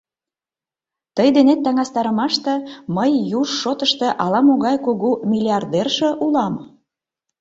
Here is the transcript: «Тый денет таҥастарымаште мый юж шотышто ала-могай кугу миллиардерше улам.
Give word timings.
«Тый 1.15 1.27
денет 1.35 1.59
таҥастарымаште 1.65 2.53
мый 2.95 3.11
юж 3.39 3.47
шотышто 3.61 4.07
ала-могай 4.23 4.75
кугу 4.85 5.11
миллиардерше 5.31 6.09
улам. 6.25 6.53